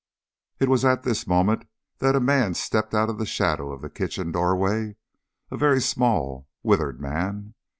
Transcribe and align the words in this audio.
It 0.59 0.67
was 0.67 0.83
at 0.83 1.03
this 1.03 1.27
moment 1.27 1.65
that 1.99 2.15
a 2.15 2.19
man 2.19 2.55
stepped 2.55 2.95
out 2.95 3.07
of 3.07 3.19
the 3.19 3.25
shadow 3.27 3.71
of 3.71 3.83
the 3.83 3.89
kitchen 3.91 4.31
doorway, 4.31 4.95
a 5.51 5.57
very 5.57 5.79
small 5.79 6.47
withered 6.63 6.99
man. 6.99 7.53